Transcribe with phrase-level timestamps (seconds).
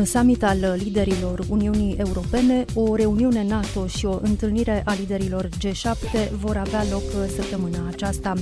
[0.00, 6.30] Un summit al liderilor Uniunii Europene, o reuniune NATO și o întâlnire a liderilor G7
[6.38, 7.02] vor avea loc
[7.34, 8.32] săptămâna aceasta.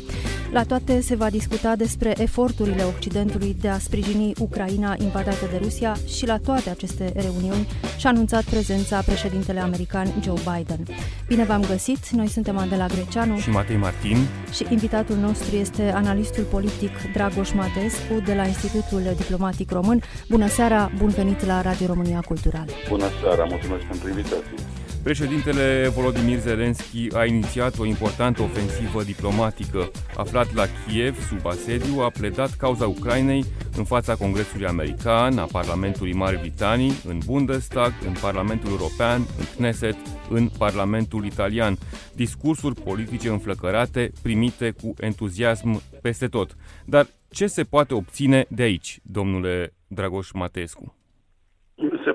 [0.52, 5.97] La toate se va discuta despre eforturile Occidentului de a sprijini Ucraina invadată de Rusia
[6.16, 7.66] și la toate aceste reuniuni
[7.97, 10.87] și-a anunțat prezența președintele american Joe Biden.
[11.27, 14.16] Bine v-am găsit, noi suntem Adela Greceanu și Matei Martin
[14.52, 20.02] și invitatul nostru este analistul politic Dragoș Matescu de la Institutul Diplomatic Român.
[20.29, 22.66] Bună seara, bun venit la Radio România Cultural.
[22.88, 24.57] Bună seara, mulțumesc pentru invitație.
[25.02, 29.91] Președintele Volodymyr Zelensky a inițiat o importantă ofensivă diplomatică.
[30.16, 33.45] Aflat la Kiev, sub asediu, a pledat cauza Ucrainei
[33.76, 39.96] în fața Congresului American, a Parlamentului Marii Britanii, în Bundestag, în Parlamentul European, în Knesset,
[40.30, 41.79] în Parlamentul Italian.
[42.15, 46.57] Discursuri politice înflăcărate, primite cu entuziasm peste tot.
[46.85, 50.98] Dar ce se poate obține de aici, domnule Dragoș Matescu?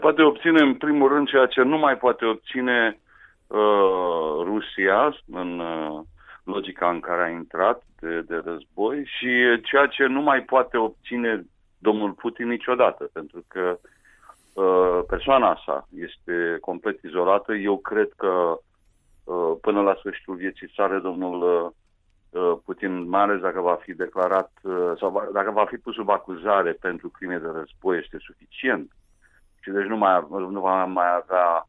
[0.03, 2.99] Se poate obține, în primul rând, ceea ce nu mai poate obține
[3.47, 6.01] uh, Rusia în uh,
[6.43, 11.45] logica în care a intrat de, de război și ceea ce nu mai poate obține
[11.77, 13.79] domnul Putin niciodată, pentru că
[14.53, 17.53] uh, persoana sa este complet izolată.
[17.53, 18.57] Eu cred că
[19.23, 21.71] uh, până la sfârșitul vieții sale, domnul
[22.29, 25.93] uh, Putin, mai ales dacă va fi declarat uh, sau va, dacă va fi pus
[25.93, 28.91] sub acuzare pentru crime de război, este suficient
[29.63, 31.67] și deci nu, mai, nu va mai avea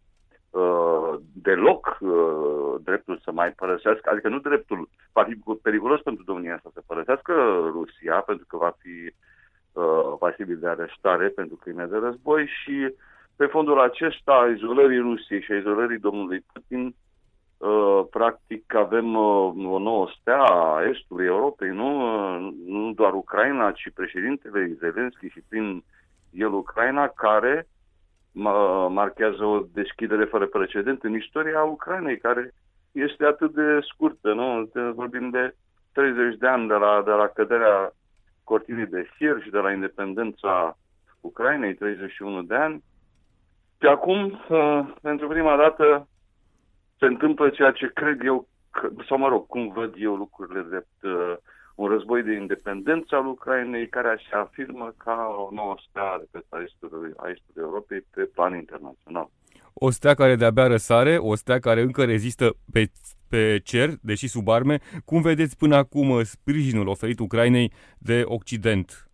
[0.51, 6.55] uh, deloc uh, dreptul să mai părăsească, adică nu dreptul, va fi periculos pentru domnia
[6.55, 7.33] asta să părăsească
[7.73, 9.15] Rusia, pentru că va fi
[9.73, 12.95] uh, pasibil de arestare pentru crime de război și
[13.37, 16.95] pe fondul acesta, izolării Rusiei și a izolării domnului Putin,
[17.57, 23.73] uh, practic avem uh, o nouă stea a Estului Europei, nu, uh, nu doar Ucraina,
[23.73, 25.85] ci președintele Zelensky și prin
[26.31, 27.69] el Ucraina, care
[28.89, 32.53] marchează o deschidere fără precedent în istoria Ucrainei, care
[32.93, 34.71] este atât de scurtă, nu?
[34.95, 35.55] Vorbim de
[35.93, 37.93] 30 de ani de la, de la căderea
[38.45, 40.77] cortinii de fier și de la independența
[41.21, 42.85] Ucrainei, 31 de ani.
[43.81, 44.41] Și acum,
[45.03, 46.09] pentru prima dată,
[46.99, 48.49] se întâmplă ceea ce cred eu,
[49.09, 51.29] sau mă rog, cum văd eu lucrurile drept
[51.75, 56.61] un război de independență al Ucrainei care se afirmă ca o nouă stea pe a
[56.61, 59.29] estului, a estului Europei pe plan internațional.
[59.73, 62.91] O stea care de-abia răsare, o stea care încă rezistă pe,
[63.29, 64.79] pe cer, deși sub arme.
[65.05, 69.09] Cum vedeți până acum sprijinul oferit Ucrainei de Occident?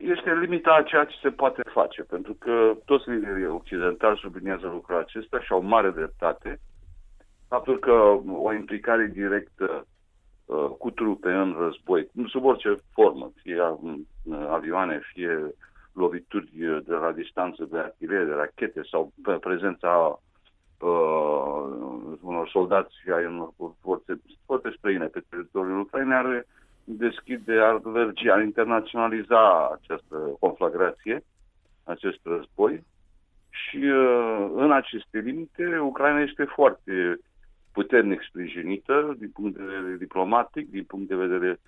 [0.00, 4.98] Este limita a ceea ce se poate face, pentru că toți liderii occidentali subliniază lucrul
[4.98, 6.60] acesta și au mare dreptate.
[7.48, 7.92] Faptul că
[8.26, 9.86] o implicare directă
[10.44, 13.60] Uh, cu trupe în război, sub orice formă, fie
[14.48, 15.54] avioane, fie
[15.92, 16.50] lovituri
[16.84, 20.20] de la distanță de artilerie, de rachete sau prezența
[20.78, 26.46] uh, unor soldați ai unor forțe, forțe străine pe teritoriul Ucrainei ar
[26.84, 31.24] deschide, ar vergi, ar internaționaliza această conflagrație,
[31.84, 32.84] acest război.
[33.50, 37.18] Și uh, în aceste limite Ucraina este foarte
[37.72, 41.60] puternic sprijinită din punct de vedere diplomatic, din punct de vedere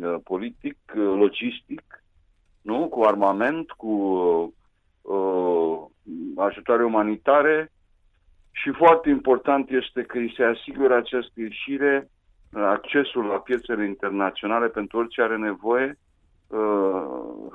[0.00, 2.04] uh, politic, uh, logistic,
[2.62, 2.88] nu?
[2.88, 3.92] cu armament, cu
[5.02, 5.84] uh,
[6.36, 7.72] ajutoare umanitare
[8.50, 12.10] și foarte important este că îi se asigură această ieșire,
[12.52, 15.98] uh, accesul la piețele internaționale pentru orice are nevoie,
[16.48, 17.04] uh,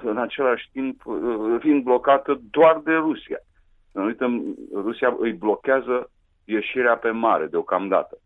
[0.04, 3.38] în același timp uh, fiind blocată doar de Rusia.
[3.92, 6.10] Nu uităm, Rusia îi blochează
[6.52, 8.18] ieșirea pe mare deocamdată.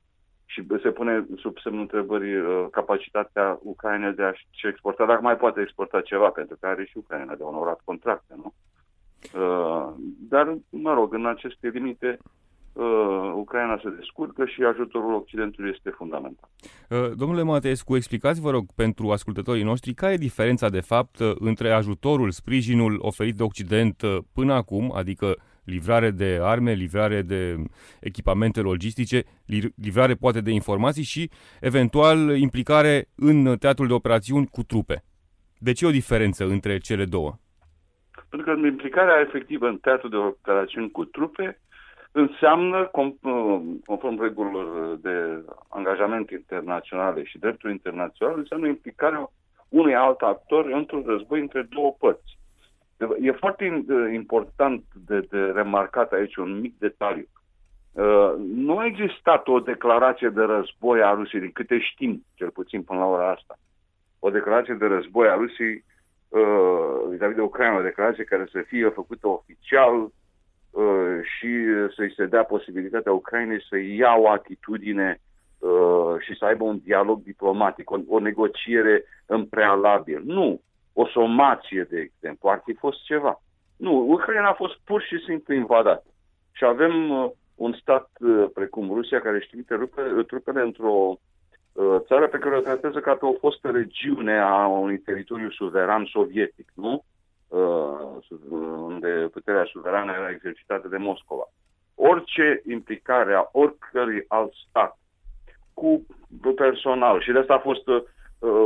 [0.46, 5.62] Și se pune sub semnul întrebării uh, capacitatea Ucrainei de a-și exporta, dacă mai poate
[5.62, 8.54] exporta ceva, pentru că are și Ucraina de onorat contracte, nu?
[9.42, 9.94] Uh,
[10.30, 12.18] dar, mă rog, în aceste limite,
[12.74, 16.50] uh, Ucraina se descurcă și ajutorul Occidentului este fundamental.
[17.16, 22.32] Domnule Matescu, explicați, vă rog, pentru ascultătorii noștri, care e diferența, de fapt, între ajutorul,
[22.32, 24.02] sprijinul oferit de Occident
[24.34, 27.56] până acum, adică livrare de arme, livrare de
[28.00, 29.24] echipamente logistice,
[29.76, 31.30] livrare poate de informații și
[31.62, 35.04] eventual implicare în teatrul de operațiuni cu trupe.
[35.58, 37.34] De ce o diferență între cele două?
[38.30, 41.58] Pentru că implicarea efectivă în teatrul de operațiuni cu trupe
[42.12, 42.90] înseamnă,
[43.86, 49.32] conform regulilor de angajament internaționale și dreptul internațional, înseamnă implicarea
[49.70, 52.38] unui alt actor într-un război între două părți.
[53.22, 57.28] E foarte important de, de remarcat aici un mic detaliu.
[57.94, 62.84] Uh, nu a existat o declarație de război a Rusiei, din câte știm, cel puțin
[62.84, 63.58] până la ora asta.
[64.20, 65.84] O declarație de război a Rusiei
[66.30, 71.50] uh, vis-a-vis de Ucraina, o declarație care să fie făcută oficial uh, și
[71.96, 75.22] să-i se dea posibilitatea Ucrainei să ia o atitudine
[75.60, 80.22] uh, și să aibă un dialog diplomatic, o, o negociere în prealabil.
[80.26, 80.62] Nu.
[80.94, 83.42] O somație, de exemplu, ar fi fost ceva.
[83.78, 86.06] Nu, Ucraina a fost pur și simplu invadată.
[86.52, 89.90] Și avem uh, un stat uh, precum Rusia care își trimite
[90.28, 91.18] trupele într-o
[91.74, 96.06] uh, țară pe care o tratează ca pe o fostă regiune a unui teritoriu suveran
[96.06, 97.04] sovietic, nu?
[97.48, 101.44] Uh, unde puterea suverană era exercitată de Moscova.
[101.96, 104.98] Orice implicare a oricărui alt stat
[105.74, 106.06] cu
[106.56, 107.84] personal, și de asta a fost,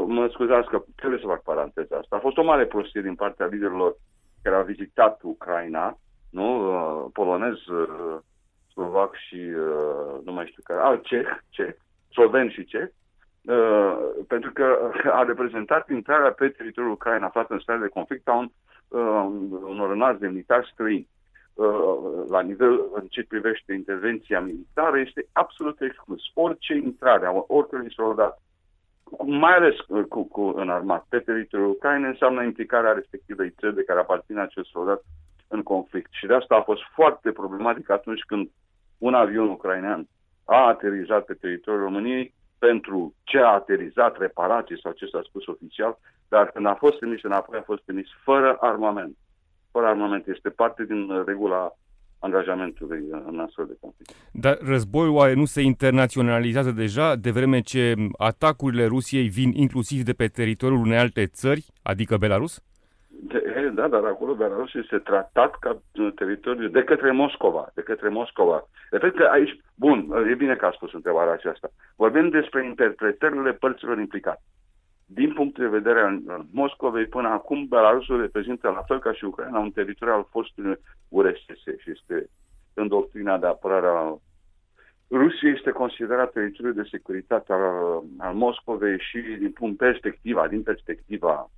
[0.07, 3.45] mă scuzați că trebuie să fac paranteza asta, a fost o mare prostie din partea
[3.45, 3.95] liderilor
[4.43, 5.97] care au vizitat Ucraina,
[6.29, 6.69] nu?
[7.13, 7.55] polonez,
[8.77, 11.73] slovac și uh, nu mai știu care, al ceh, ceh,
[12.11, 12.87] sloven și ceh,
[13.41, 13.97] uh,
[14.27, 18.49] pentru că a reprezentat intrarea pe teritoriul Ucraina aflat în stare de conflict a un,
[18.87, 19.25] uh,
[19.73, 21.09] unor înalți demnitari străini.
[21.53, 26.21] Uh, la nivel în ce privește intervenția militară este absolut exclus.
[26.33, 28.41] Orice intrare a oricărui soldat
[29.25, 29.75] mai ales
[30.09, 34.69] cu, cu în armat pe teritoriul Ucrainei înseamnă implicarea respectivei țări de care aparține acest
[34.69, 35.01] soldat
[35.47, 36.09] în conflict.
[36.11, 38.49] Și de asta a fost foarte problematic atunci când
[38.97, 40.07] un avion ucrainean
[40.45, 45.97] a aterizat pe teritoriul României pentru ce a aterizat, reparații sau ce s-a spus oficial,
[46.29, 49.17] dar când a fost trimis înapoi, a fost trimis fără armament.
[49.71, 50.27] Fără armament.
[50.27, 51.71] Este parte din regula
[52.19, 54.11] angajamentului în astfel de conflict.
[54.31, 60.13] Dar războiul oare nu se internaționalizează deja, de vreme ce atacurile Rusiei vin inclusiv de
[60.13, 62.61] pe teritoriul unei alte țări, adică Belarus?
[63.09, 65.81] De, da, dar acolo Belarus este tratat ca
[66.15, 68.67] teritoriu de către Moscova, de către Moscova.
[68.89, 69.97] Repet că aici, bun,
[70.31, 71.67] e bine că a spus întrebarea aceasta.
[71.95, 74.41] Vorbim despre interpretările părților implicate.
[75.09, 79.59] Din punct de vedere al Moscovei, până acum, Belarusul reprezintă, la fel ca și Ucraina,
[79.59, 82.29] un teritoriu al fostului URSS și este
[82.73, 84.15] în doctrina de apărare a
[85.09, 91.49] Rusia este considerat teritoriul de securitate al, al Moscovei și din punct perspectiva, din perspectiva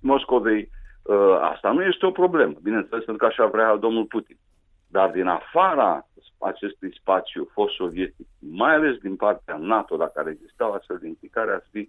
[0.00, 0.70] Moscovei,
[1.02, 4.36] Uh, asta nu este o problemă, bineînțeles, pentru că așa vrea domnul Putin.
[4.86, 6.08] Dar din afara
[6.38, 11.52] acestui spațiu fost sovietic, mai ales din partea NATO, la care existau astfel de implicare,
[11.52, 11.86] ar fi uh,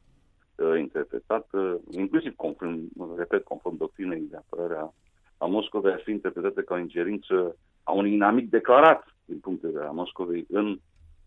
[0.80, 2.80] interpretată, inclusiv conform,
[3.18, 4.94] repet, conform doctrinei de apărare a,
[5.38, 9.68] a Moscovei, ar fi interpretată ca o ingerință a unui inamic declarat din punct de
[9.68, 10.80] vedere a Moscovei în,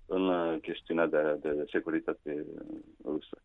[0.07, 2.47] în uh, chestiunea de, de securitate
[3.05, 3.39] rusă.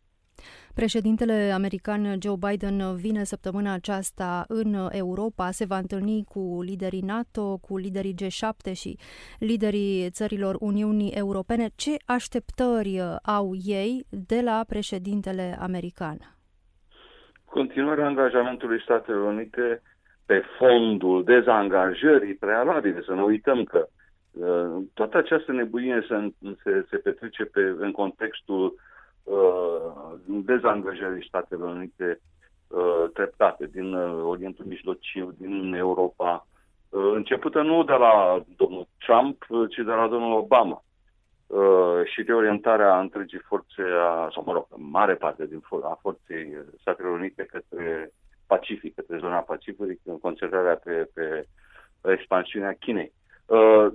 [0.74, 7.56] Președintele american Joe Biden vine săptămâna aceasta în Europa, se va întâlni cu liderii NATO,
[7.56, 8.98] cu liderii G7 și
[9.38, 11.68] liderii țărilor Uniunii Europene.
[11.76, 16.18] Ce așteptări au ei de la președintele american?
[17.44, 19.82] Continuarea angajamentului Statelor Unite
[20.26, 23.02] pe fondul dezangajării prealabile.
[23.02, 23.86] Să nu uităm că
[24.30, 28.72] uh, toată această nebunie se, se, se petrece pe, în contextul uh,
[30.44, 32.20] dezangajării Statelor Unite
[32.68, 36.46] uh, treptate din uh, Orientul Mijlociu, din Europa,
[36.88, 40.84] uh, începută nu de la domnul Trump, uh, ci de la domnul Obama.
[41.46, 45.98] Uh, și de orientarea întregii forțe, a, sau mă rog, mare parte din for- a
[46.00, 48.12] forței Statelor Unite către
[48.46, 51.46] Pacific, către zona Pacificului, în concentrarea pe, pe
[52.12, 53.12] expansiunea Chinei.
[53.46, 53.86] Uh,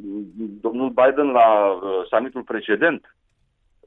[0.62, 3.16] domnul Biden la uh, summitul precedent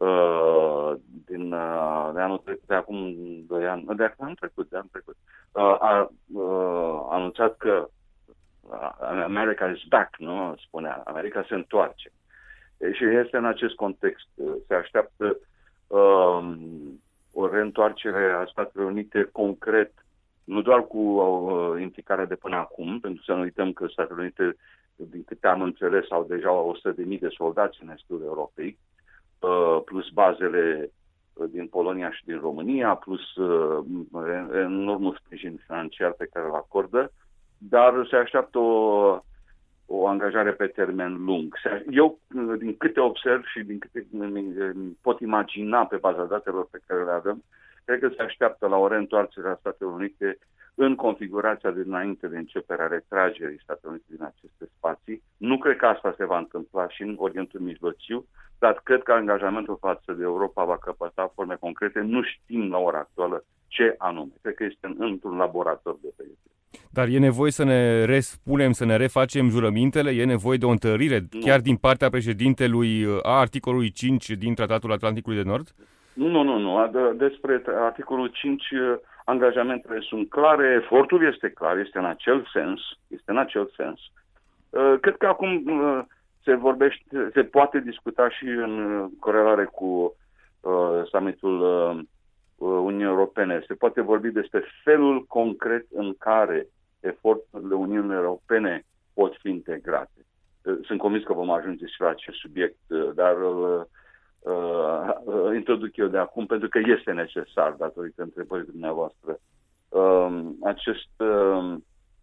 [0.00, 0.92] uh,
[1.26, 3.14] din uh, de anul trecut, de acum
[3.46, 5.16] doi ani, de anul trecut, de anul trecut,
[5.52, 7.88] uh, a uh, anunțat că
[8.60, 8.90] uh,
[9.24, 10.54] America is back, nu?
[10.66, 12.12] Spunea, America se întoarce.
[12.78, 14.26] E, și este în acest context.
[14.66, 15.36] Se așteaptă
[15.86, 16.52] uh,
[17.32, 19.92] o reîntoarcere a Statelor Unite concret,
[20.44, 24.56] nu doar cu uh, implicarea de până acum, pentru să nu uităm că Statele Unite,
[24.96, 26.72] din câte am înțeles, au deja
[27.04, 28.89] 100.000 de soldați în estul Europei, Uh,
[29.84, 30.90] plus bazele
[31.32, 33.84] uh, din Polonia și din România, plus uh,
[34.54, 37.12] enormul sprijin financiar pe care îl acordă,
[37.58, 39.18] dar se așteaptă o,
[39.86, 41.54] o angajare pe termen lung.
[41.90, 42.18] Eu,
[42.58, 44.06] din câte observ și din câte
[45.00, 47.42] pot imagina pe baza datelor pe care le avem,
[47.84, 50.38] cred că se așteaptă la o reîntoarcere a Statelor Unite
[50.84, 55.22] în configurația dinainte de începerea retragerii Statelor Unite din aceste spații.
[55.36, 58.26] Nu cred că asta se va întâmpla și în Orientul Mijlociu,
[58.58, 62.00] dar cred că angajamentul față de Europa va căpăta forme concrete.
[62.00, 64.32] Nu știm la ora actuală ce anume.
[64.42, 66.54] Cred că este într-un laborator de pregătire.
[66.90, 70.10] Dar e nevoie să ne respunem, să ne refacem jurămintele?
[70.10, 71.40] E nevoie de o întărire nu.
[71.40, 75.74] chiar din partea președintelui a articolului 5 din Tratatul Atlanticului de Nord?
[76.12, 76.90] Nu, nu, nu.
[77.16, 78.62] Despre articolul 5
[79.30, 84.00] angajamentele sunt clare, efortul este clar, este în acel sens, este în acel sens.
[84.70, 86.00] Uh, cred că acum uh,
[86.44, 90.16] se vorbește, se poate discuta și în corelare cu
[90.60, 91.56] uh, summitul
[92.56, 93.64] Uniunii Europene.
[93.66, 96.66] Se poate vorbi despre felul concret în care
[97.00, 98.84] eforturile Uniunii Europene
[99.14, 100.26] pot fi integrate.
[100.82, 102.76] Sunt convins că vom ajunge și la acest subiect,
[103.14, 103.82] dar uh,
[105.54, 109.38] introduc eu de acum pentru că este necesar datorită întrebării dumneavoastră.
[109.88, 111.74] Uh, acest, uh,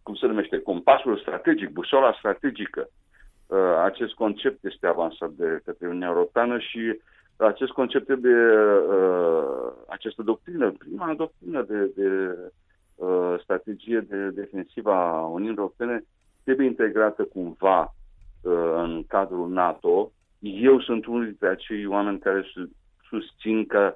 [0.04, 2.90] cum se numește, compasul strategic, busola strategică,
[3.48, 7.00] uh, acest concept este avansat de către Uniunea Europeană și
[7.38, 8.60] acest concept trebuie,
[8.90, 12.38] uh, această doctrină, prima doctrină de, de
[12.96, 16.04] uh, strategie de defensivă a Uniunii Europene
[16.44, 17.96] trebuie integrată cumva
[18.42, 22.46] uh, în cadrul NATO, eu sunt unul dintre acei oameni care
[23.10, 23.96] susțin că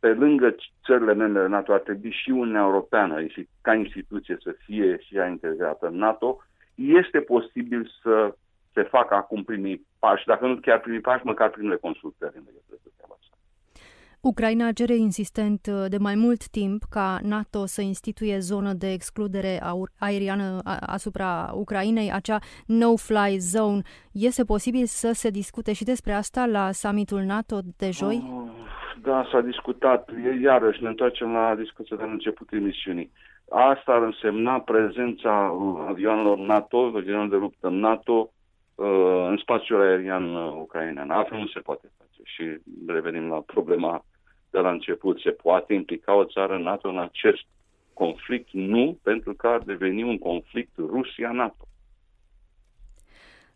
[0.00, 4.98] pe lângă țările membre NATO ar trebui și Uniunea Europeană și ca instituție să fie
[5.00, 8.34] și ea integrată în NATO, este posibil să
[8.72, 12.78] se facă acum primii pași, dacă nu chiar primii pași, măcar primele consultări în legătură
[12.82, 13.15] cu treaba asta.
[14.26, 19.60] Ucraina cere insistent uh, de mai mult timp ca NATO să instituie zonă de excludere
[19.98, 23.80] aeriană asupra Ucrainei, acea no-fly zone.
[24.12, 28.30] Este posibil să se discute și despre asta la summitul NATO de joi?
[28.32, 28.48] Oh,
[29.02, 30.10] da, s-a discutat.
[30.42, 33.10] Iarăși ne întoarcem la discuția de la începutul emisiunii.
[33.50, 35.56] Asta ar însemna prezența
[35.88, 38.30] avioanelor NATO, avioanelor de luptă NATO,
[38.74, 41.10] uh, în spațiul aerian ucrainean.
[41.10, 42.20] Asta nu se poate face.
[42.24, 44.04] Și revenim la problema
[44.50, 45.20] de la început.
[45.20, 47.44] Se poate implica o țară NATO în acest
[47.92, 48.48] conflict?
[48.52, 51.64] Nu, pentru că ar deveni un conflict Rusia-NATO.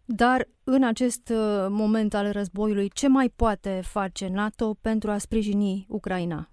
[0.04, 5.87] Dar în acest uh, moment al războiului, ce mai poate face NATO pentru a sprijini
[5.88, 6.49] Ucraina?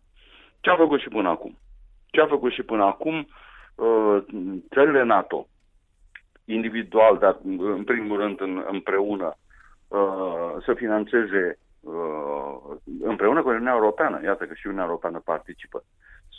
[0.59, 1.57] Ce a făcut și până acum?
[2.05, 3.27] Ce a făcut și până acum?
[3.75, 4.17] Uh,
[4.73, 5.47] țările NATO,
[6.45, 8.39] individual, dar în primul rând
[8.69, 9.37] împreună,
[9.87, 11.66] uh, să financeze Uh,
[13.01, 15.83] împreună cu Uniunea Europeană, iată că și Uniunea Europeană participă,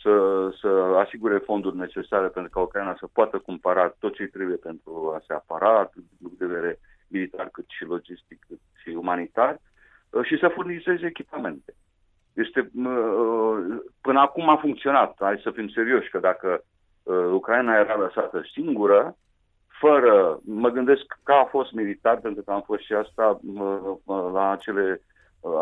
[0.02, 0.68] să, să
[1.04, 5.32] asigure fonduri necesare pentru ca Ucraina să poată cumpăra tot ce trebuie pentru a se
[5.32, 9.58] apăra, atât din punct de vedere militar, cât și logistic, cât și umanitar,
[10.10, 11.74] uh, și să furnizeze echipamente.
[12.32, 13.58] Este, uh,
[14.00, 15.16] până acum a funcționat.
[15.18, 16.62] Hai să fim serioși că dacă
[17.32, 19.16] Ucraina era lăsată singură,
[19.80, 23.40] fără, mă gândesc că a fost militar, pentru că am fost și asta
[24.32, 25.04] la acele Uh,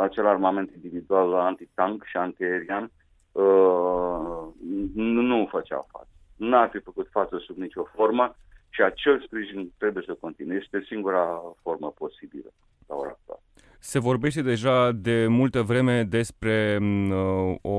[0.00, 2.90] acel armament individual antitank și antiaerian
[3.32, 4.46] uh,
[4.94, 6.08] nu, nu făcea față.
[6.36, 8.36] Nu ar fi făcut față sub nicio formă
[8.68, 10.56] și acel sprijin trebuie să continue.
[10.56, 12.52] Este singura formă posibilă
[12.86, 13.40] la ora actuală.
[13.78, 17.72] Se vorbește deja de multă vreme despre mm, uh, o,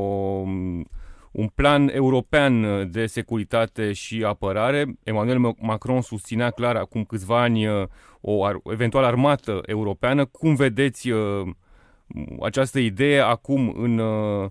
[1.32, 2.52] un plan european
[2.92, 4.86] de securitate și apărare.
[5.04, 7.88] Emmanuel Macron susținea clar acum câțiva ani uh,
[8.22, 10.26] o ar, eventual armată europeană.
[10.26, 11.48] Cum vedeți uh,
[12.42, 14.50] această idee acum în uh,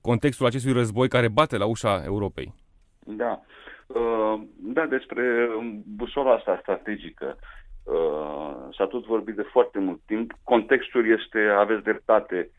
[0.00, 2.54] contextul acestui război care bate la ușa Europei?
[2.98, 3.40] Da.
[3.86, 5.48] Uh, da, despre
[5.96, 7.36] busola asta strategică
[7.84, 10.32] uh, s-a tot vorbit de foarte mult timp.
[10.42, 12.50] Contextul este, aveți dreptate,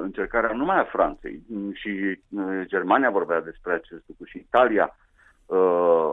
[0.00, 1.42] încercarea numai a Franței
[1.72, 2.20] și
[2.62, 4.96] Germania vorbea despre acest lucru și Italia.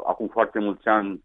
[0.05, 1.23] Acum foarte mulți ani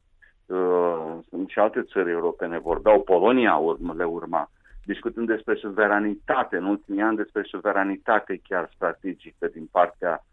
[1.47, 3.61] și alte țări europene vorbeau, Polonia
[3.97, 4.51] le urma
[4.85, 10.25] discutând despre suveranitate, în ultimii ani despre suveranitate chiar strategică din partea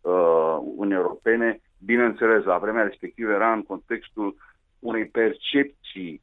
[0.00, 1.60] uh, Uniunii Europene.
[1.84, 4.36] Bineînțeles, la vremea respectivă era în contextul
[4.78, 6.22] unei percepții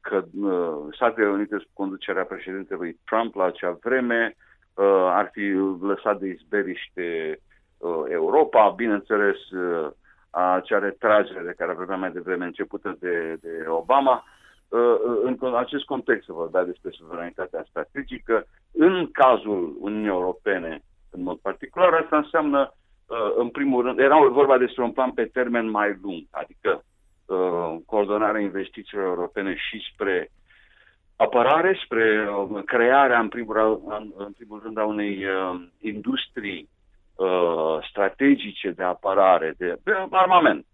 [0.00, 4.36] că uh, Statele Unite sub conducerea președintelui Trump la acea vreme
[4.74, 7.38] uh, ar fi lăsat de izberiște
[7.78, 9.90] uh, Europa, bineînțeles uh,
[10.30, 14.39] acea retragere de care aveam mai devreme începută de, de Obama, Uh,
[15.22, 18.46] în acest context să vorbea despre suveranitatea strategică.
[18.72, 22.74] În cazul Uniunii Europene, în mod particular, asta înseamnă,
[23.06, 26.84] uh, în primul rând, era vorba despre un plan pe termen mai lung, adică
[27.26, 30.30] uh, coordonarea investițiilor europene și spre
[31.16, 32.28] apărare, spre
[32.64, 35.26] crearea, în primul, rând, în primul rând, a unei
[35.80, 36.68] industrii
[37.20, 40.66] uh, strategice de apărare, de, de armament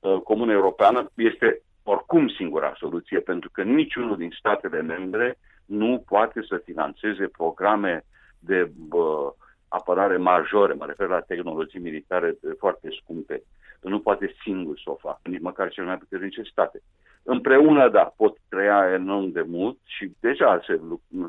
[0.00, 6.40] uh, comună europeană, este oricum singura soluție, pentru că niciunul din statele membre nu poate
[6.48, 8.04] să financeze programe
[8.38, 9.30] de uh,
[9.68, 13.42] apărare majore, mă refer la tehnologii militare foarte scumpe.
[13.80, 16.82] Nu poate singur să o facă, nici măcar cel mai puternice state.
[17.22, 20.80] Împreună, da, pot crea enorm de mult și deja se,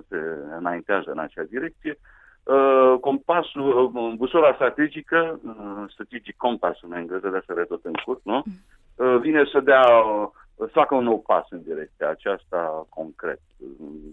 [0.10, 0.18] se
[0.58, 1.98] înaintează în acea direcție.
[2.44, 8.20] Uh, compasul, uh, busola strategică, uh, strategic compass în engleză, de să tot în curs,
[8.24, 8.44] nu?
[9.02, 13.40] Uh, vine să dea, uh, să facă un nou pas în direcția aceasta concret.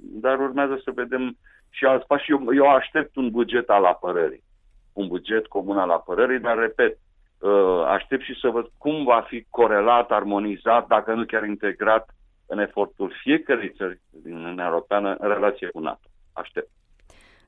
[0.00, 1.36] Dar urmează să vedem
[1.70, 2.30] și alți pași.
[2.30, 4.44] Eu, eu aștept un buget al apărării,
[4.92, 6.98] un buget comun al apărării, dar, repet,
[7.38, 12.14] uh, aștept și să văd cum va fi corelat, armonizat, dacă nu chiar integrat
[12.46, 16.08] în efortul fiecărei țări din Uniunea Europeană în relație cu NATO.
[16.32, 16.68] Aștept.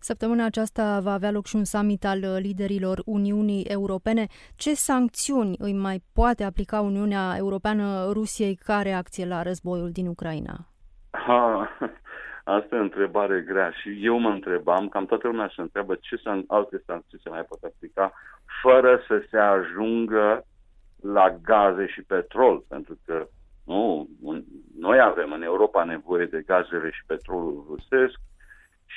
[0.01, 4.27] Săptămâna aceasta va avea loc și un summit al liderilor Uniunii Europene.
[4.57, 10.57] Ce sancțiuni îi mai poate aplica Uniunea Europeană Rusiei ca reacție la războiul din Ucraina?
[11.11, 11.69] Ha,
[12.57, 16.17] Asta e o întrebare grea și eu mă întrebam, cam toată lumea se întreabă ce
[16.17, 18.13] san- alte sancțiuni se mai pot aplica
[18.63, 20.45] fără să se ajungă
[21.03, 23.27] la gaze și petrol, pentru că
[23.65, 24.09] nu,
[24.79, 28.19] noi avem în Europa nevoie de gazele și petrolul rusesc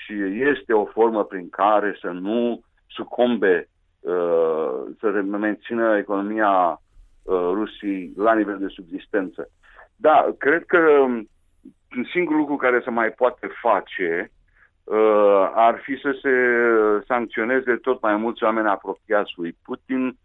[0.03, 0.13] și
[0.50, 3.69] este o formă prin care să nu sucombe,
[4.00, 6.81] uh, să mențină economia
[7.24, 9.50] uh, Rusiei la nivel de subsistență.
[9.95, 10.79] Da, cred că
[11.95, 14.31] un singur lucru care se mai poate face
[14.83, 16.33] uh, ar fi să se
[17.07, 20.17] sancționeze tot mai mulți oameni apropiați lui Putin.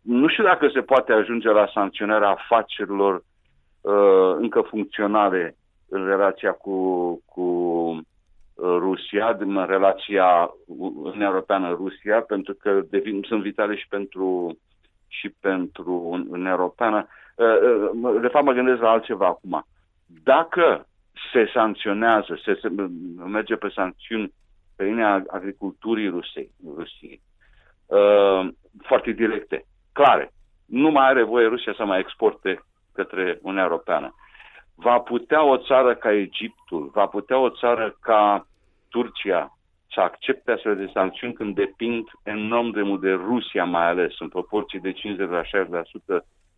[0.00, 5.56] Nu știu dacă se poate ajunge la sancționarea afacerilor uh, încă funcționale
[5.88, 6.76] în relația cu,
[7.24, 7.55] cu uh,
[8.78, 14.58] Rusia, în relația Uniunea Europeană-Rusia, pentru că devin, sunt vitale și pentru,
[15.08, 17.06] și pentru Uniunea Europeană.
[17.34, 17.46] Uh,
[18.02, 19.66] uh, de fapt, mă gândesc la altceva acum.
[20.22, 20.86] Dacă
[21.32, 22.68] se sancționează, se, se
[23.24, 24.32] merge pe sancțiuni
[24.76, 27.20] pe linia agriculturii Rusiei, Rusiei
[27.86, 28.48] uh,
[28.82, 30.32] foarte directe, clare.
[30.66, 34.14] Nu mai are voie Rusia să mai exporte către Uniunea Europeană.
[34.74, 38.46] Va putea o țară ca Egiptul, va putea o țară ca
[38.96, 39.58] Turcia
[39.92, 44.28] să accepte astfel de sancțiuni când depind enorm de mult de Rusia mai ales, în
[44.28, 44.96] proporții de 50-60%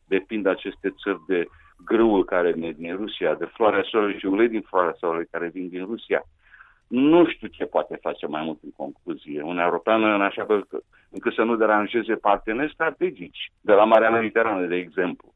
[0.08, 1.46] depind aceste țări de
[1.84, 5.68] grâul care vine din Rusia, de floarea soarelui și ulei din floarea soarelui care vin
[5.68, 6.22] din Rusia.
[6.88, 9.42] Nu știu ce poate face mai mult în concluzie.
[9.42, 10.66] Uniunea Europeană în așa fel
[11.10, 15.34] încât să nu deranjeze parteneri strategici, de la Marea Mediterană, de exemplu.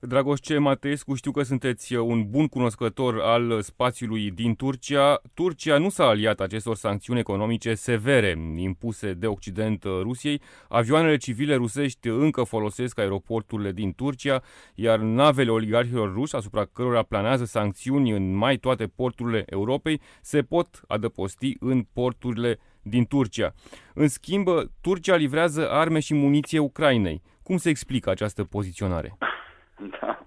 [0.00, 0.58] Dragoș C.
[0.58, 5.20] Mateescu, știu că sunteți un bun cunoscător al spațiului din Turcia.
[5.34, 10.40] Turcia nu s-a aliat acestor sancțiuni economice severe impuse de Occident Rusiei.
[10.68, 14.42] Avioanele civile rusești încă folosesc aeroporturile din Turcia,
[14.74, 20.80] iar navele oligarhilor ruși, asupra cărora planează sancțiuni în mai toate porturile Europei, se pot
[20.86, 23.54] adăposti în porturile din Turcia.
[23.94, 24.48] În schimb,
[24.80, 27.22] Turcia livrează arme și muniție Ucrainei.
[27.42, 29.18] Cum se explică această poziționare?
[30.00, 30.18] Da.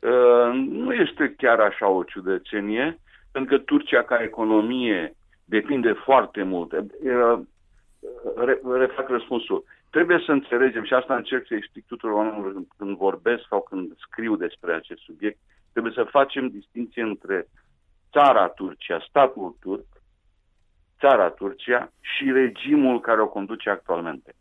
[0.00, 2.98] Uh, nu este chiar așa o ciudățenie,
[3.32, 6.72] pentru că Turcia ca economie depinde foarte mult.
[6.72, 7.38] Uh,
[8.78, 9.64] refac răspunsul.
[9.90, 14.36] Trebuie să înțelegem, și asta încerc să explic tuturor oamenilor când vorbesc sau când scriu
[14.36, 15.38] despre acest subiect,
[15.72, 17.46] trebuie să facem distinție între
[18.12, 19.86] țara Turcia, statul turc,
[20.98, 24.34] țara Turcia și regimul care o conduce actualmente.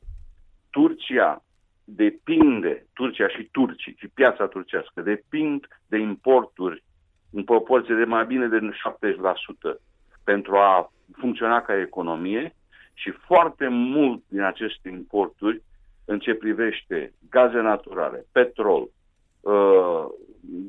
[0.69, 1.43] Turcia
[1.83, 6.83] depinde, Turcia și turcii, și piața turcească, depind de importuri
[7.31, 9.75] în proporție de mai bine de 70%
[10.23, 12.55] pentru a funcționa ca economie
[12.93, 15.61] și foarte mult din aceste importuri
[16.05, 18.89] în ce privește gaze naturale, petrol,
[19.41, 20.05] uh,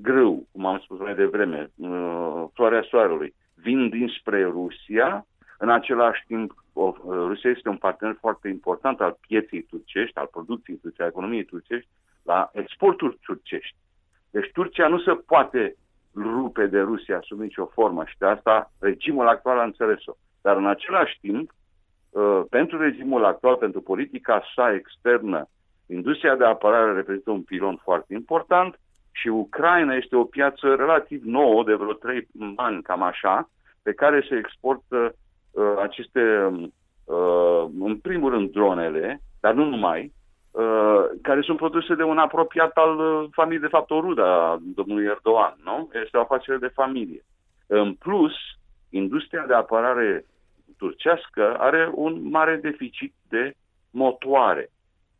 [0.03, 5.27] grâu, cum am spus mai devreme, uh, floarea soarelui, vin dinspre Rusia
[5.59, 6.64] în același timp,
[7.05, 11.89] Rusia este un partener foarte important al pieței turcești, al producției turcești, al economiei turcești,
[12.23, 13.77] la exporturi turcești.
[14.31, 15.77] Deci Turcia nu se poate
[16.15, 20.13] rupe de Rusia sub nicio formă și de asta regimul actual a înțeles-o.
[20.43, 21.51] Dar în același timp,
[22.11, 25.49] uh, pentru regimul actual, pentru politica sa externă,
[25.87, 28.79] industria de apărare reprezintă un pilon foarte important
[29.13, 33.51] și Ucraina este o piață relativ nouă, de vreo trei ani, cam așa,
[33.83, 35.15] pe care se exportă
[35.55, 36.51] uh, aceste,
[37.05, 40.13] uh, în primul rând, dronele, dar nu numai,
[40.51, 44.59] uh, care sunt produse de un apropiat al uh, familiei, de fapt o rudă a
[44.75, 45.91] domnului Erdogan, nu?
[46.05, 47.25] Este o afacere de familie.
[47.67, 48.33] În plus,
[48.91, 50.25] industria de apărare
[50.79, 53.55] turcească are un mare deficit de
[53.91, 54.71] motoare.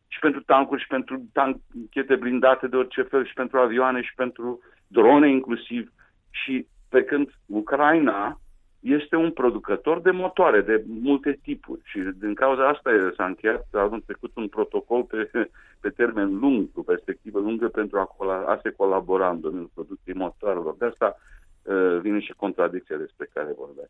[0.07, 4.59] Și pentru tancuri, și pentru tanchete blindate de orice fel, și pentru avioane, și pentru
[4.87, 5.91] drone inclusiv.
[6.29, 8.39] Și pe când Ucraina
[8.85, 14.03] este un producător de motoare de multe tipuri și din cauza asta s-a încheiat anul
[14.05, 18.07] trecut un protocol pe, pe termen lung, cu perspectivă lungă pentru a,
[18.47, 20.75] a se colabora în domeniul producției motoarelor.
[20.77, 21.17] De asta
[21.63, 23.89] uh, vine și contradicția despre care vorbeai.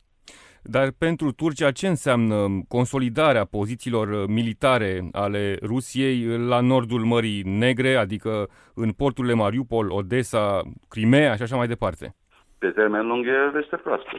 [0.61, 8.49] Dar pentru Turcia ce înseamnă consolidarea pozițiilor militare ale Rusiei la nordul Mării Negre, adică
[8.75, 12.15] în porturile Mariupol, Odessa, Crimea și așa mai departe?
[12.57, 14.09] Pe termen lung e veste proastă.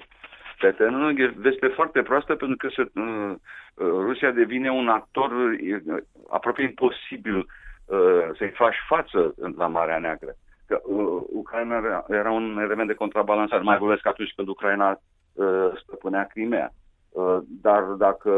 [0.59, 3.35] Pe termen lung e veste foarte proastă pentru că se, uh,
[3.75, 10.35] uh, Rusia devine un actor uh, aproape imposibil uh, să-i faci față la Marea Neagră.
[10.67, 13.63] Că, uh, Ucraina era, era un element de contrabalansare.
[13.63, 15.01] Mai vorbesc atunci când Ucraina
[15.37, 16.73] Uh, stăpânea Crimea.
[17.11, 18.33] Uh, dar dacă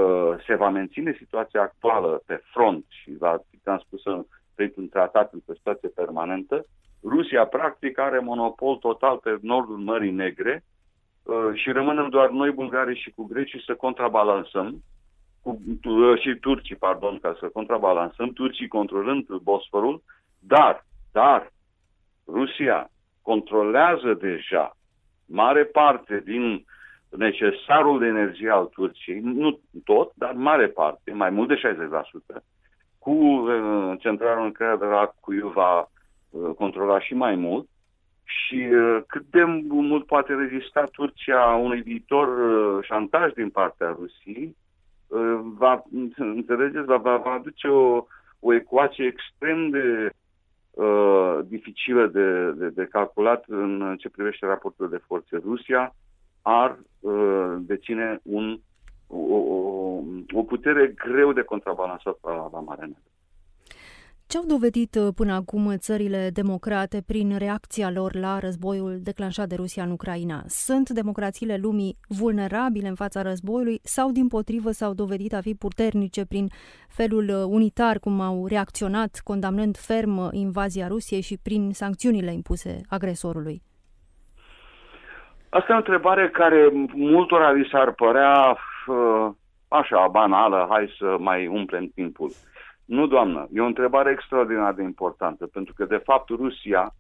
[0.47, 5.89] se va menține situația actuală pe front și va fi transpusă printr-un tratat într-o situație
[5.89, 6.65] permanentă,
[7.03, 10.78] Rusia practic are monopol total pe nordul Mării Negre uh,
[11.55, 14.83] și rămânem doar noi, bulgarii și cu grecii, să contrabalansăm,
[15.43, 15.61] cu,
[16.21, 20.03] și turcii, pardon, ca să contrabalansăm, turcii controlând Bosforul,
[20.39, 21.53] dar, dar,
[22.27, 22.91] Rusia
[23.23, 24.77] controlează deja
[25.27, 26.65] mare parte din
[27.09, 31.61] necesarul de energie al Turciei, nu tot, dar mare parte, mai mult de
[32.39, 32.43] 60%,
[32.99, 35.81] cu uh, centralul nucleară de la Cuiu va
[36.31, 37.69] uh, controla și mai mult
[38.29, 44.57] și uh, cât de mult poate rezista Turcia unui viitor uh, șantaj din partea Rusiei,
[45.07, 45.85] uh, va,
[46.17, 48.07] înțelegeți, va, va, va aduce o,
[48.41, 50.11] o ecuație extrem de
[50.71, 55.37] uh, dificilă de, de, de calculat în ce privește raportul de forțe.
[55.37, 55.95] Rusia
[56.43, 58.59] ar uh, deține un,
[59.07, 63.03] o, o, o putere greu de contrabalansat la, la Marea Neagră.
[64.31, 69.55] Ce au dovedit uh, până acum țările democrate prin reacția lor la războiul declanșat de
[69.55, 70.43] Rusia în Ucraina?
[70.47, 76.27] Sunt democrațiile lumii vulnerabile în fața războiului sau, din potrivă, s-au dovedit a fi puternice
[76.27, 76.47] prin
[76.89, 82.81] felul uh, unitar cum au reacționat, condamnând ferm uh, invazia Rusiei și prin sancțiunile impuse
[82.89, 83.63] agresorului?
[85.49, 89.29] Asta e o întrebare care multora li s-ar părea uh,
[89.69, 92.31] așa, banală, hai să mai umplem timpul.
[92.89, 96.95] Nu, doamnă, e o întrebare extraordinar de importantă, pentru că, de fapt, Rusia,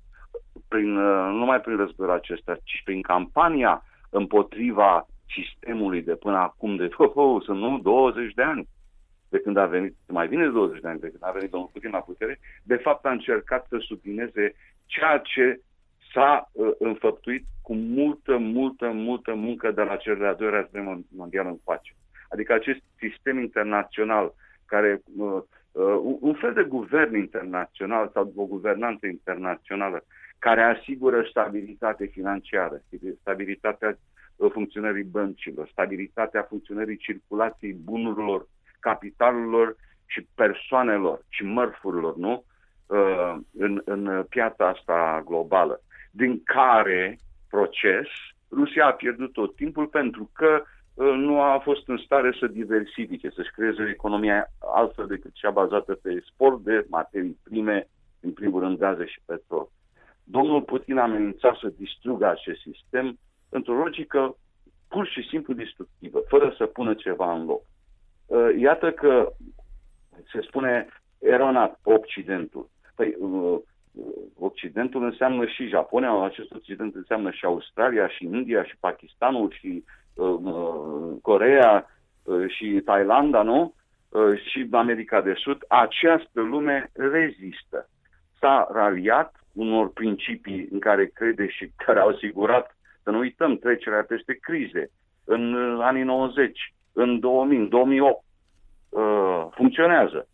[0.68, 6.76] prin, uh, nu numai prin războiul acesta, ci prin campania împotriva sistemului de până acum,
[6.76, 8.68] de oh, oh, sunt nu 20 de ani,
[9.28, 11.70] de când a venit, mai bine de 20 de ani, de când a venit domnul
[11.72, 14.54] Putin la putere, de fapt a încercat să sublineze
[14.86, 15.60] ceea ce
[16.12, 21.46] s-a uh, înfăptuit cu multă, multă, multă muncă de la cel de-al doilea război mondial
[21.46, 21.94] încoace.
[22.28, 24.34] Adică acest sistem internațional
[24.66, 25.42] care uh,
[25.78, 30.04] uh, un fel de guvern internațional sau o guvernanță internațională
[30.38, 32.82] care asigură stabilitate financiară,
[33.20, 33.98] stabilitatea
[34.36, 38.48] uh, funcționării băncilor, stabilitatea funcționării circulației bunurilor,
[38.80, 42.44] capitalurilor și persoanelor și mărfurilor, nu?
[42.86, 47.18] Uh, în, în piața asta globală din care
[47.50, 48.06] proces
[48.50, 53.30] Rusia a pierdut tot timpul pentru că uh, nu a fost în stare să diversifice,
[53.30, 57.88] să-și creeze o economie altfel decât cea bazată pe export de materii prime,
[58.20, 59.68] în primul rând gaze și petrol.
[60.24, 64.36] Domnul Putin a amenințat să distrugă acest sistem într-o logică
[64.88, 67.62] pur și simplu destructivă, fără să pună ceva în loc.
[68.26, 69.32] Uh, iată că
[70.32, 72.68] se spune eronat Occidentul.
[72.94, 73.58] Păi, uh,
[74.38, 79.82] Occidentul înseamnă și Japonia, acest Occident înseamnă și Australia, și India, și Pakistanul, și uh,
[79.82, 80.07] uh,
[81.22, 81.86] Corea,
[82.22, 83.74] uh, și Thailanda, nu?
[84.08, 85.64] Uh, și America de Sud.
[85.68, 87.88] Această lume rezistă.
[88.40, 94.02] S-a raliat unor principii în care crede și care au asigurat, să nu uităm, trecerea
[94.02, 94.90] peste crize
[95.24, 98.24] în uh, anii 90, în 2000, în 2008.
[98.88, 100.28] Uh, funcționează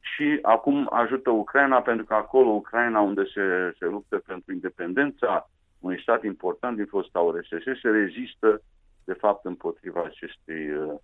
[0.00, 6.00] și acum ajută Ucraina pentru că acolo, Ucraina, unde se, se luptă pentru independența unui
[6.00, 8.60] stat important din fosta URSS, se rezistă,
[9.04, 10.94] de fapt, împotriva acestei uh,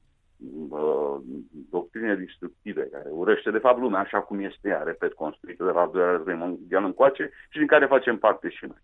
[0.71, 1.21] uh,
[1.71, 5.91] doctrine destructive, care urăște, de fapt, lumea așa cum este ea, repet, construită de la
[5.93, 8.83] doilea război mondial încoace și din care facem parte și noi.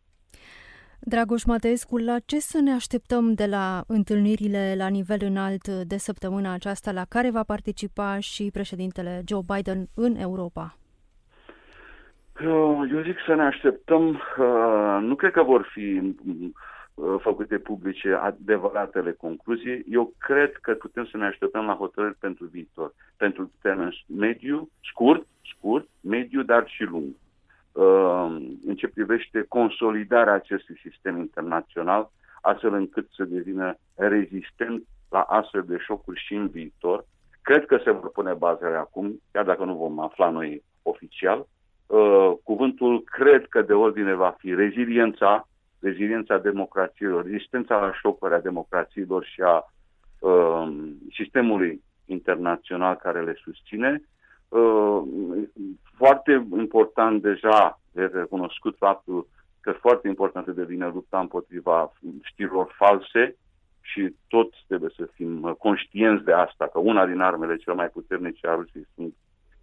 [1.00, 6.52] Dragoș Mateescu, la ce să ne așteptăm de la întâlnirile la nivel înalt de săptămâna
[6.52, 10.76] aceasta, la care va participa și președintele Joe Biden în Europa?
[12.40, 16.14] Eu zic să ne așteptăm, uh, nu cred că vor fi
[17.18, 22.94] făcute publice adevăratele concluzii, eu cred că putem să ne așteptăm la hotărâri pentru viitor,
[23.16, 27.14] pentru termen mediu, scurt, scurt, mediu, dar și lung.
[28.66, 35.76] În ce privește consolidarea acestui sistem internațional, astfel încât să devină rezistent la astfel de
[35.78, 37.04] șocuri și în viitor.
[37.42, 41.46] Cred că se vor pune bazele acum, chiar dacă nu vom afla noi oficial.
[41.86, 45.48] Uh, cuvântul cred că de ordine va fi reziliența,
[45.86, 49.72] reziliența democrațiilor, rezistența la șocuri a democrațiilor și a
[50.18, 50.68] uh,
[51.12, 54.02] sistemului internațional care le susține.
[54.48, 55.02] Uh,
[55.96, 59.28] foarte important deja de recunoscut faptul
[59.60, 63.36] că foarte importantă devine lupta împotriva știrilor false
[63.80, 68.46] și toți trebuie să fim conștienți de asta, că una din armele cele mai puternice
[68.46, 69.14] a Rusiei sunt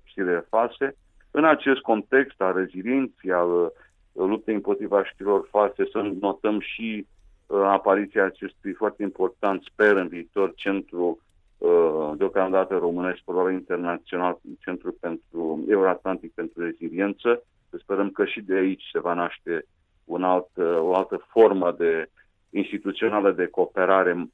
[0.03, 0.95] știrile false.
[1.31, 3.67] În acest context al rezilienței, al uh,
[4.13, 7.07] luptei împotriva știrilor false, să notăm și
[7.45, 11.19] uh, apariția acestui foarte important, sper în viitor, centru
[11.57, 17.43] uh, deocamdată românesc, probabil internațional, Centru pentru Euroatlantic pentru Reziliență.
[17.79, 19.65] Sperăm că și de aici se va naște
[20.05, 22.09] un alt, o altă formă de
[22.49, 24.29] instituțională de cooperare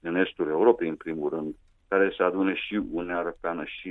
[0.00, 1.54] în estul Europei, în primul rând,
[1.88, 3.90] care să adune și Uniunea Europeană și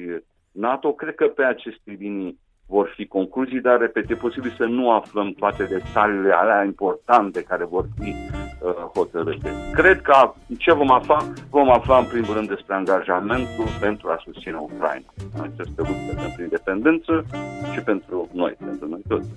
[0.52, 0.94] NATO.
[0.94, 2.40] Cred că pe aceste linii
[2.76, 7.66] vor fi concluzii, dar, repet, e posibil să nu aflăm toate detaliile alea importante care
[7.66, 9.50] vor fi uh, hotărâte.
[9.74, 11.18] Cred că ce vom afla?
[11.50, 16.42] Vom afla, în primul rând, despre angajamentul pentru a susține Ucraina în această luptă pentru
[16.42, 17.26] independență
[17.74, 19.30] și pentru noi, pentru noi toți.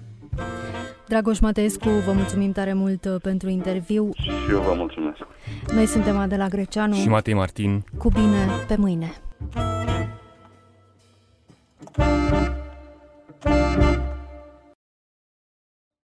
[1.08, 4.10] Dragoș Mateescu, vă mulțumim tare mult uh, pentru interviu.
[4.22, 5.18] Și eu vă mulțumesc.
[5.74, 6.94] Noi suntem Adela Greceanu.
[6.94, 7.82] Și Matei Martin.
[7.98, 9.12] Cu bine, pe mâine.
[11.96, 12.63] Thank you.
[13.44, 14.13] Música